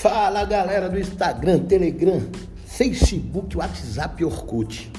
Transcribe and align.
Fala 0.00 0.46
galera 0.46 0.88
do 0.88 0.98
Instagram, 0.98 1.58
Telegram, 1.66 2.22
Facebook, 2.64 3.54
WhatsApp 3.58 4.22
e 4.22 4.24
Orkut. 4.24 4.90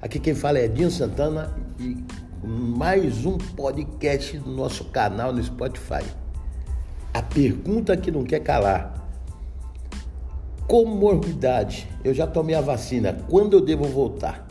Aqui 0.00 0.20
quem 0.20 0.32
fala 0.32 0.60
é 0.60 0.66
Edinho 0.66 0.92
Santana 0.92 1.52
e 1.76 1.96
mais 2.40 3.26
um 3.26 3.36
podcast 3.36 4.38
do 4.38 4.52
nosso 4.52 4.84
canal 4.84 5.32
no 5.32 5.42
Spotify. 5.42 6.04
A 7.12 7.20
pergunta 7.20 7.96
que 7.96 8.12
não 8.12 8.22
quer 8.22 8.44
calar. 8.44 8.94
Comorbidade. 10.68 11.88
Eu 12.04 12.14
já 12.14 12.24
tomei 12.24 12.54
a 12.54 12.60
vacina. 12.60 13.12
Quando 13.28 13.54
eu 13.54 13.60
devo 13.60 13.82
voltar? 13.86 14.46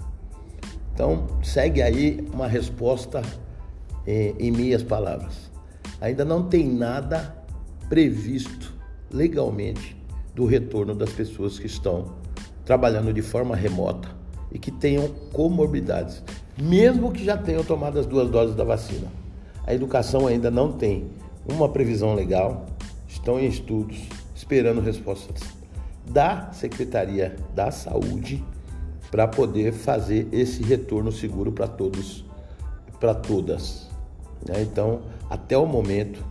Então, 0.93 1.27
segue 1.41 1.81
aí 1.81 2.27
uma 2.33 2.49
resposta 2.49 3.21
em, 4.05 4.35
em 4.37 4.51
minhas 4.51 4.83
palavras. 4.83 5.49
Ainda 6.01 6.25
não 6.25 6.43
tem 6.43 6.67
nada 6.67 7.33
previsto 7.87 8.72
legalmente 9.13 9.95
do 10.33 10.45
retorno 10.45 10.95
das 10.95 11.11
pessoas 11.11 11.59
que 11.59 11.67
estão 11.67 12.15
trabalhando 12.65 13.13
de 13.13 13.21
forma 13.21 13.55
remota 13.55 14.09
e 14.51 14.57
que 14.57 14.71
tenham 14.71 15.07
comorbidades, 15.31 16.23
mesmo 16.59 17.11
que 17.11 17.23
já 17.23 17.37
tenham 17.37 17.63
tomado 17.63 17.99
as 17.99 18.05
duas 18.05 18.29
doses 18.29 18.55
da 18.55 18.63
vacina. 18.63 19.07
A 19.65 19.73
educação 19.73 20.27
ainda 20.27 20.49
não 20.49 20.71
tem 20.71 21.07
uma 21.47 21.69
previsão 21.69 22.15
legal, 22.15 22.65
estão 23.07 23.39
em 23.39 23.45
estudos, 23.45 23.97
esperando 24.35 24.81
respostas 24.81 25.41
da 26.05 26.51
Secretaria 26.51 27.35
da 27.55 27.71
Saúde 27.71 28.43
para 29.09 29.27
poder 29.27 29.71
fazer 29.71 30.27
esse 30.31 30.63
retorno 30.63 31.11
seguro 31.11 31.51
para 31.51 31.67
todos, 31.67 32.25
para 32.99 33.13
todas. 33.13 33.87
Né? 34.45 34.61
Então, 34.63 35.01
até 35.29 35.57
o 35.57 35.65
momento, 35.65 36.23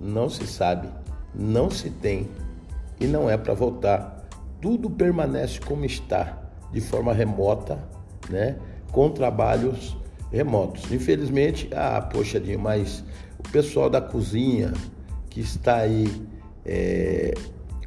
não 0.00 0.30
se 0.30 0.46
sabe 0.46 0.88
não 1.38 1.70
se 1.70 1.88
tem 1.88 2.28
e 3.00 3.06
não 3.06 3.30
é 3.30 3.36
para 3.36 3.54
voltar. 3.54 4.28
Tudo 4.60 4.90
permanece 4.90 5.60
como 5.60 5.84
está, 5.84 6.36
de 6.72 6.80
forma 6.80 7.12
remota, 7.12 7.78
né? 8.28 8.56
com 8.90 9.08
trabalhos 9.10 9.96
remotos. 10.32 10.90
Infelizmente, 10.90 11.68
ah, 11.72 12.00
poxa, 12.00 12.42
mas 12.58 13.04
o 13.38 13.48
pessoal 13.50 13.88
da 13.88 14.00
cozinha 14.00 14.72
que 15.30 15.40
está 15.40 15.76
aí 15.76 16.10
é, 16.66 17.32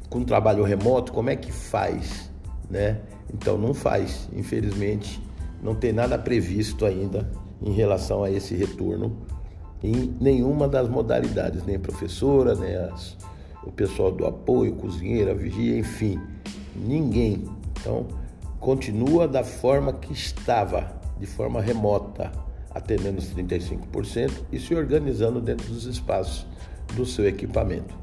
com 0.08 0.24
trabalho 0.24 0.64
remoto, 0.64 1.12
como 1.12 1.30
é 1.30 1.36
que 1.36 1.52
faz? 1.52 2.30
Né? 2.70 3.00
Então 3.32 3.58
não 3.58 3.74
faz, 3.74 4.28
infelizmente, 4.32 5.22
não 5.62 5.74
tem 5.74 5.92
nada 5.92 6.18
previsto 6.18 6.86
ainda 6.86 7.30
em 7.60 7.72
relação 7.72 8.24
a 8.24 8.30
esse 8.30 8.54
retorno 8.54 9.16
em 9.82 10.14
nenhuma 10.20 10.68
das 10.68 10.88
modalidades, 10.88 11.64
nem 11.64 11.78
professora, 11.78 12.54
nem 12.54 12.74
as 12.76 13.16
o 13.64 13.70
pessoal 13.70 14.10
do 14.10 14.26
apoio, 14.26 14.74
cozinheira, 14.74 15.34
vigia, 15.34 15.78
enfim, 15.78 16.20
ninguém. 16.74 17.44
Então, 17.80 18.06
continua 18.60 19.26
da 19.26 19.44
forma 19.44 19.92
que 19.92 20.12
estava, 20.12 20.92
de 21.18 21.26
forma 21.26 21.60
remota, 21.60 22.32
atendendo 22.70 23.18
os 23.18 23.32
35% 23.34 24.32
e 24.50 24.58
se 24.58 24.74
organizando 24.74 25.40
dentro 25.40 25.66
dos 25.68 25.84
espaços 25.84 26.46
do 26.94 27.04
seu 27.04 27.26
equipamento. 27.26 27.94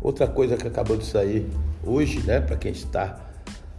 Outra 0.00 0.26
coisa 0.26 0.56
que 0.56 0.66
acabou 0.66 0.96
de 0.96 1.04
sair 1.04 1.46
hoje, 1.84 2.20
né, 2.20 2.40
para 2.40 2.56
quem 2.56 2.72
está 2.72 3.18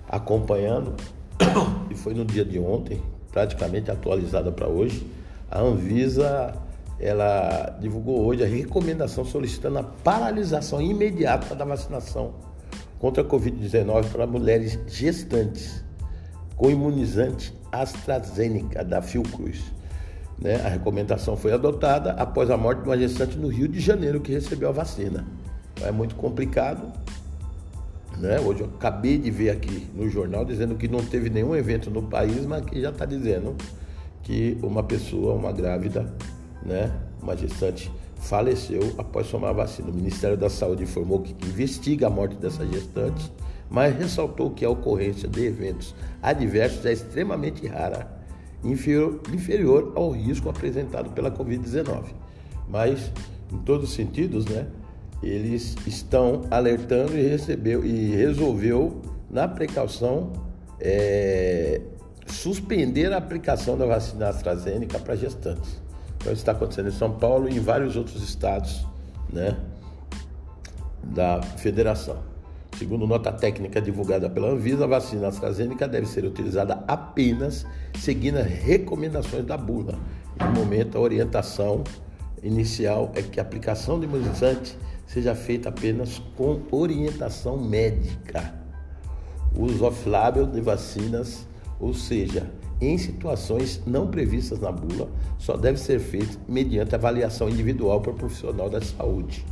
acompanhando, 0.07 0.95
e 1.89 1.95
foi 1.95 2.13
no 2.13 2.25
dia 2.25 2.43
de 2.43 2.59
ontem, 2.59 3.01
praticamente 3.31 3.89
atualizada 3.89 4.51
para 4.51 4.67
hoje, 4.67 5.05
a 5.49 5.61
Anvisa 5.61 6.53
ela 6.99 7.77
divulgou 7.79 8.25
hoje 8.25 8.43
a 8.43 8.47
recomendação 8.47 9.23
solicitando 9.23 9.79
a 9.79 9.83
paralisação 9.83 10.81
imediata 10.81 11.55
da 11.55 11.63
vacinação 11.63 12.33
contra 12.99 13.23
a 13.23 13.25
Covid-19 13.25 14.09
para 14.11 14.27
mulheres 14.27 14.77
gestantes 14.87 15.83
com 16.55 16.69
imunizante 16.69 17.53
AstraZeneca 17.71 18.83
da 18.83 19.01
Fiocruz. 19.01 19.61
Né? 20.37 20.55
A 20.55 20.67
recomendação 20.67 21.37
foi 21.37 21.53
adotada 21.53 22.11
após 22.13 22.49
a 22.49 22.57
morte 22.57 22.81
de 22.81 22.89
uma 22.89 22.97
gestante 22.97 23.37
no 23.37 23.47
Rio 23.47 23.67
de 23.67 23.79
Janeiro 23.79 24.19
que 24.19 24.33
recebeu 24.33 24.67
a 24.69 24.71
vacina. 24.73 25.25
Então, 25.73 25.87
é 25.87 25.91
muito 25.91 26.15
complicado. 26.15 26.91
Né? 28.17 28.37
Hoje 28.41 28.61
eu 28.61 28.67
acabei 28.67 29.17
de 29.17 29.31
ver 29.31 29.51
aqui 29.51 29.87
no 29.95 30.09
jornal 30.09 30.43
dizendo 30.43 30.75
que 30.75 30.89
não 30.89 30.99
teve 30.99 31.29
nenhum 31.29 31.55
evento 31.55 31.89
no 31.89 32.03
país, 32.03 32.45
mas 32.45 32.65
que 32.65 32.81
já 32.81 32.89
está 32.89 33.05
dizendo 33.05 33.55
que 34.23 34.57
uma 34.61 34.83
pessoa, 34.83 35.33
uma 35.33 35.53
grávida, 35.53 36.13
né, 36.63 36.91
uma 37.21 37.35
gestante 37.35 37.91
faleceu 38.19 38.93
após 38.97 39.29
tomar 39.29 39.49
a 39.49 39.53
vacina. 39.53 39.89
O 39.89 39.93
Ministério 39.93 40.37
da 40.37 40.49
Saúde 40.49 40.83
informou 40.83 41.21
que 41.21 41.33
investiga 41.47 42.07
a 42.07 42.09
morte 42.09 42.35
dessa 42.35 42.65
gestante, 42.65 43.31
mas 43.69 43.95
ressaltou 43.95 44.51
que 44.51 44.65
a 44.65 44.69
ocorrência 44.69 45.27
de 45.27 45.45
eventos 45.45 45.95
adversos 46.21 46.85
é 46.85 46.91
extremamente 46.91 47.65
rara, 47.67 48.09
inferior, 48.63 49.21
inferior 49.33 49.93
ao 49.95 50.11
risco 50.11 50.49
apresentado 50.49 51.11
pela 51.11 51.31
Covid-19. 51.31 52.05
Mas, 52.67 53.11
em 53.51 53.57
todos 53.59 53.89
os 53.89 53.95
sentidos, 53.95 54.45
né, 54.45 54.67
eles 55.23 55.75
estão 55.85 56.43
alertando 56.49 57.17
e 57.17 57.27
recebeu 57.27 57.85
e 57.85 58.15
resolveu, 58.15 59.01
na 59.29 59.47
precaução, 59.47 60.31
é, 60.79 61.81
suspender 62.25 63.13
a 63.13 63.17
aplicação 63.17 63.77
da 63.77 63.85
vacina 63.85 64.29
AstraZeneca 64.29 64.97
para 64.99 65.15
gestantes. 65.15 65.79
Então, 66.19 66.33
isso 66.33 66.41
está 66.41 66.51
acontecendo 66.51 66.89
em 66.89 66.91
São 66.91 67.11
Paulo 67.13 67.49
e 67.49 67.55
em 67.55 67.59
vários 67.59 67.95
outros 67.95 68.21
estados 68.21 68.85
né, 69.31 69.57
da 71.03 71.41
federação. 71.41 72.17
Segundo 72.77 73.07
nota 73.07 73.31
técnica 73.31 73.81
divulgada 73.81 74.29
pela 74.29 74.49
Anvisa, 74.49 74.83
a 74.83 74.87
vacina 74.87 75.27
AstraZeneca 75.27 75.87
deve 75.87 76.05
ser 76.05 76.23
utilizada 76.23 76.83
apenas 76.87 77.65
seguindo 77.97 78.37
as 78.37 78.47
recomendações 78.47 79.45
da 79.45 79.57
bula. 79.57 79.99
No 80.39 80.51
momento, 80.51 80.97
a 80.97 81.01
orientação 81.01 81.83
inicial 82.41 83.11
é 83.15 83.21
que 83.21 83.39
a 83.39 83.43
aplicação 83.43 83.99
do 83.99 84.05
imunizante 84.05 84.77
seja 85.05 85.35
feita 85.35 85.69
apenas 85.69 86.19
com 86.37 86.61
orientação 86.71 87.57
médica. 87.57 88.53
Uso 89.57 89.83
off-label 89.83 90.45
de 90.45 90.61
vacinas, 90.61 91.45
ou 91.79 91.93
seja, 91.93 92.49
em 92.81 92.97
situações 92.97 93.81
não 93.85 94.07
previstas 94.07 94.59
na 94.59 94.71
bula, 94.71 95.09
só 95.37 95.57
deve 95.57 95.79
ser 95.79 95.99
feito 95.99 96.39
mediante 96.47 96.95
avaliação 96.95 97.49
individual 97.49 97.99
por 98.01 98.13
profissional 98.13 98.69
da 98.69 98.81
saúde, 98.81 99.45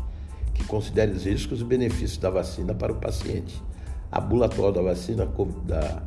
que 0.54 0.64
considere 0.66 1.12
os 1.12 1.26
riscos 1.26 1.60
e 1.62 1.64
benefícios 1.64 2.18
da 2.18 2.30
vacina 2.30 2.74
para 2.74 2.92
o 2.92 2.96
paciente. 2.96 3.62
A 4.10 4.22
bula 4.22 4.46
atual 4.46 4.72
da 4.72 4.82
vacina 4.82 5.28
da 5.66 6.04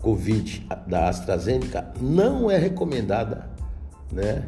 Covid 0.00 0.66
da 0.86 1.08
AstraZeneca 1.08 1.92
não 2.00 2.48
é 2.48 2.56
recomendada 2.56 3.50
né, 4.12 4.46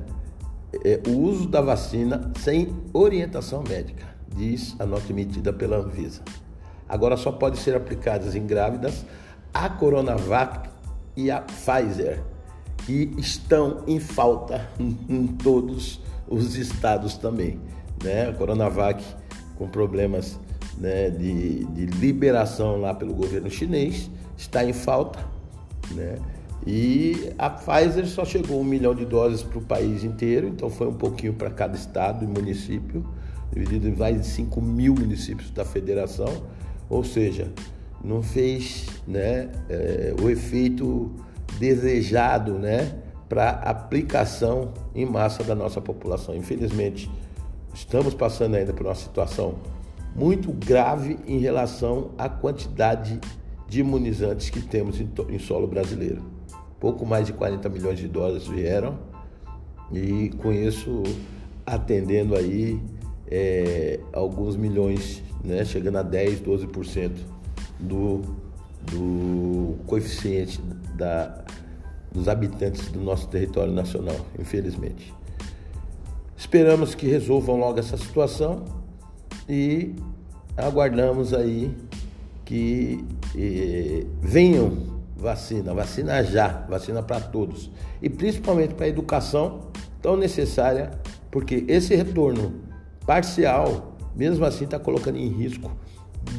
é, 0.84 1.00
o 1.09 1.19
uso 1.19 1.48
da 1.48 1.60
vacina 1.60 2.30
sem 2.38 2.72
orientação 2.92 3.65
médica, 3.69 4.04
diz 4.36 4.76
a 4.78 4.86
nota 4.86 5.10
emitida 5.10 5.53
pela 5.53 5.78
Anvisa. 5.78 6.22
Agora 6.88 7.16
só 7.16 7.32
pode 7.32 7.59
ser 7.59 7.75
aplicadas 7.75 8.36
em 8.36 8.47
grávidas 8.47 9.04
a 9.53 9.69
Coronavac 9.69 10.69
e 11.18 11.32
a 11.32 11.40
Pfizer, 11.40 12.22
que 12.86 13.12
estão 13.18 13.82
em 13.88 13.98
falta 13.98 14.70
em 14.78 15.26
todos 15.26 16.00
os 16.28 16.54
estados 16.54 17.16
também. 17.16 17.59
Né? 18.04 18.28
A 18.28 18.32
Coronavac 18.32 19.04
com 19.56 19.66
problemas 19.68 20.38
né, 20.78 21.10
de, 21.10 21.65
de 21.65 21.86
liberação 21.86 22.80
lá 22.80 22.94
pelo 22.94 23.12
governo 23.12 23.50
chinês 23.50 24.09
está 24.36 24.65
em 24.65 24.72
falta. 24.72 25.18
Né? 25.91 26.18
E 26.65 27.32
a 27.36 27.50
Pfizer 27.50 28.06
só 28.06 28.24
chegou 28.24 28.60
um 28.60 28.64
milhão 28.64 28.94
de 28.94 29.04
doses 29.04 29.42
para 29.42 29.59
o 29.59 29.62
país 29.62 30.04
inteiro, 30.04 30.47
então 30.47 30.71
foi 30.71 30.86
um 30.86 30.94
pouquinho 30.94 31.34
para 31.34 31.50
cada 31.50 31.76
estado 31.76 32.24
e 32.24 32.28
município, 32.28 33.04
dividido 33.53 33.88
em 33.88 33.97
mais 33.97 34.21
de 34.21 34.26
5 34.28 34.62
mil 34.62 34.94
municípios 34.94 35.50
da 35.50 35.64
federação, 35.64 36.44
ou 36.88 37.03
seja, 37.03 37.53
não 38.03 38.22
fez 38.22 38.86
né, 39.06 39.50
é, 39.68 40.15
o 40.22 40.30
efeito 40.30 41.10
desejado 41.59 42.54
né, 42.54 42.95
para 43.28 43.50
aplicação 43.50 44.72
em 44.95 45.04
massa 45.04 45.42
da 45.42 45.54
nossa 45.54 45.80
população. 45.80 46.34
Infelizmente, 46.34 47.10
estamos 47.74 48.15
passando 48.15 48.54
ainda 48.54 48.72
por 48.72 48.86
uma 48.86 48.95
situação 48.95 49.56
muito 50.15 50.53
grave 50.53 51.18
em 51.27 51.39
relação 51.39 52.10
à 52.16 52.28
quantidade 52.28 53.21
de 53.68 53.80
imunizantes 53.80 54.48
que 54.50 54.60
temos 54.62 55.00
em, 55.00 55.09
em 55.28 55.39
solo 55.39 55.66
brasileiro. 55.66 56.22
Pouco 56.80 57.04
mais 57.04 57.27
de 57.27 57.33
40 57.33 57.68
milhões 57.68 57.98
de 57.98 58.09
doses 58.09 58.47
vieram 58.47 58.98
e 59.92 60.30
com 60.39 60.53
isso 60.53 61.03
atendendo 61.66 62.34
aí 62.34 62.80
é, 63.30 64.00
alguns 64.12 64.56
milhões, 64.56 65.22
né, 65.45 65.65
chegando 65.65 65.98
a 65.98 66.03
10, 66.03 66.41
12% 66.41 67.10
do, 67.78 68.22
do 68.91 69.77
coeficiente 69.86 70.60
da, 70.95 71.45
dos 72.13 72.28
habitantes 72.28 72.89
do 72.89 73.01
nosso 73.01 73.28
território 73.28 73.72
nacional, 73.72 74.16
infelizmente. 74.39 75.15
Esperamos 76.36 76.95
que 76.95 77.07
resolvam 77.07 77.57
logo 77.57 77.78
essa 77.78 77.97
situação 77.97 78.65
e 79.48 79.95
aguardamos 80.57 81.34
aí 81.34 81.77
que 82.45 83.04
eh, 83.36 84.07
venham 84.22 84.98
vacina, 85.16 85.74
vacina 85.74 86.22
já, 86.22 86.65
vacina 86.69 87.03
para 87.03 87.21
todos. 87.21 87.71
E 88.01 88.09
principalmente 88.09 88.74
para 88.74 88.86
a 88.86 88.89
educação 88.89 89.63
tão 90.01 90.16
necessária, 90.16 90.92
porque 91.31 91.65
esse 91.69 91.95
retorno 91.95 92.54
parcial, 93.04 93.97
mesmo 94.15 94.45
assim, 94.45 94.65
está 94.65 94.78
colocando 94.78 95.19
em 95.19 95.28
risco 95.28 95.71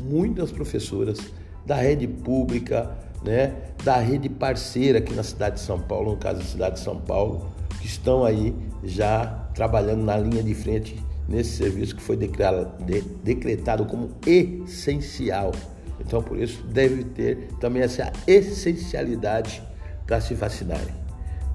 muitas 0.03 0.51
professoras 0.51 1.19
da 1.65 1.75
rede 1.75 2.07
pública, 2.07 2.91
né, 3.23 3.53
da 3.83 3.97
rede 3.97 4.29
parceira 4.29 4.99
aqui 4.99 5.13
na 5.13 5.23
cidade 5.23 5.55
de 5.55 5.61
São 5.61 5.79
Paulo, 5.79 6.11
no 6.11 6.17
caso 6.17 6.39
da 6.39 6.45
cidade 6.45 6.75
de 6.75 6.81
São 6.81 6.99
Paulo, 6.99 7.51
que 7.79 7.87
estão 7.87 8.23
aí 8.23 8.55
já 8.83 9.49
trabalhando 9.53 10.03
na 10.03 10.17
linha 10.17 10.41
de 10.41 10.53
frente 10.53 10.97
nesse 11.27 11.57
serviço 11.57 11.95
que 11.95 12.01
foi 12.01 12.17
decretado 12.17 13.85
como 13.85 14.11
essencial. 14.25 15.51
Então, 15.99 16.23
por 16.23 16.39
isso, 16.39 16.63
deve 16.63 17.03
ter 17.03 17.49
também 17.59 17.83
essa 17.83 18.11
essencialidade 18.25 19.61
para 20.07 20.19
se 20.21 20.33
vacinarem, 20.33 20.95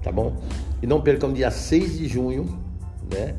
tá 0.02 0.12
bom? 0.12 0.36
E 0.82 0.86
não 0.86 1.00
percam 1.00 1.32
dia 1.32 1.50
6 1.50 1.98
de 1.98 2.06
junho, 2.06 2.62
né? 3.10 3.34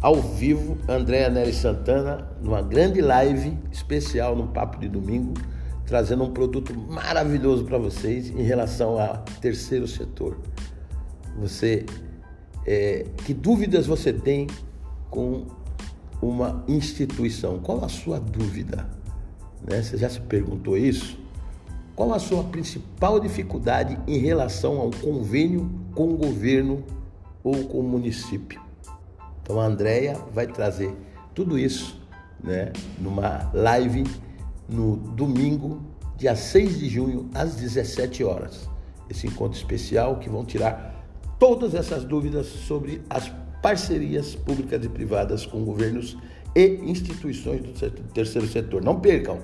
Ao 0.00 0.20
vivo, 0.20 0.76
Andréa 0.86 1.30
Nery 1.30 1.54
Santana, 1.54 2.28
numa 2.42 2.60
grande 2.60 3.00
live 3.00 3.56
especial 3.72 4.36
no 4.36 4.48
Papo 4.48 4.78
de 4.78 4.88
Domingo, 4.88 5.32
trazendo 5.86 6.22
um 6.22 6.32
produto 6.32 6.74
maravilhoso 6.74 7.64
para 7.64 7.78
vocês 7.78 8.28
em 8.28 8.42
relação 8.42 9.00
ao 9.00 9.24
terceiro 9.40 9.88
setor. 9.88 10.36
Você, 11.38 11.86
é, 12.66 13.06
que 13.24 13.32
dúvidas 13.32 13.86
você 13.86 14.12
tem 14.12 14.46
com 15.10 15.46
uma 16.20 16.62
instituição? 16.68 17.58
Qual 17.58 17.82
a 17.82 17.88
sua 17.88 18.20
dúvida? 18.20 18.86
Né? 19.66 19.80
Você 19.82 19.96
já 19.96 20.10
se 20.10 20.20
perguntou 20.20 20.76
isso? 20.76 21.18
Qual 21.94 22.12
a 22.12 22.18
sua 22.18 22.44
principal 22.44 23.18
dificuldade 23.18 23.98
em 24.06 24.18
relação 24.18 24.78
ao 24.78 24.90
convênio 24.90 25.70
com 25.94 26.10
o 26.10 26.16
governo 26.18 26.84
ou 27.42 27.64
com 27.64 27.80
o 27.80 27.82
município? 27.82 28.65
Então 29.46 29.60
a 29.60 29.64
Andrea 29.66 30.18
vai 30.34 30.48
trazer 30.48 30.92
tudo 31.32 31.56
isso 31.56 32.02
né, 32.42 32.72
numa 32.98 33.48
live 33.54 34.02
no 34.68 34.96
domingo, 34.96 35.80
dia 36.16 36.34
6 36.34 36.80
de 36.80 36.88
junho, 36.88 37.30
às 37.32 37.54
17 37.54 38.24
horas. 38.24 38.68
Esse 39.08 39.28
encontro 39.28 39.56
especial 39.56 40.18
que 40.18 40.28
vão 40.28 40.44
tirar 40.44 41.06
todas 41.38 41.76
essas 41.76 42.02
dúvidas 42.02 42.46
sobre 42.46 43.02
as 43.08 43.30
parcerias 43.62 44.34
públicas 44.34 44.84
e 44.84 44.88
privadas 44.88 45.46
com 45.46 45.64
governos 45.64 46.18
e 46.52 46.80
instituições 46.82 47.62
do 47.62 47.72
terceiro 48.12 48.48
setor. 48.48 48.82
Não 48.82 48.98
percam! 48.98 49.38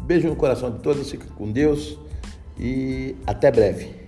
Beijo 0.00 0.26
no 0.26 0.34
coração 0.34 0.72
de 0.72 0.80
todos, 0.80 1.12
fiquem 1.12 1.28
com 1.28 1.52
Deus 1.52 1.96
e 2.58 3.14
até 3.24 3.52
breve. 3.52 4.07